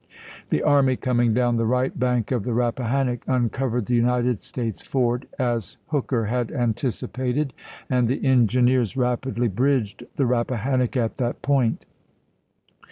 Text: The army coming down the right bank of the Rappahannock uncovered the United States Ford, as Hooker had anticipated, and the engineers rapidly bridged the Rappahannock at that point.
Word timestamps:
The 0.49 0.63
army 0.63 0.95
coming 0.95 1.31
down 1.31 1.57
the 1.57 1.65
right 1.67 1.95
bank 1.99 2.31
of 2.31 2.41
the 2.41 2.53
Rappahannock 2.55 3.23
uncovered 3.27 3.85
the 3.85 3.93
United 3.93 4.39
States 4.39 4.81
Ford, 4.81 5.27
as 5.37 5.77
Hooker 5.89 6.25
had 6.25 6.51
anticipated, 6.51 7.53
and 7.87 8.07
the 8.07 8.25
engineers 8.25 8.97
rapidly 8.97 9.47
bridged 9.47 10.03
the 10.15 10.25
Rappahannock 10.25 10.97
at 10.97 11.17
that 11.17 11.43
point. 11.43 11.85